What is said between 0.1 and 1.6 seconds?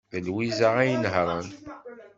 D Lwiza ay inehhṛen.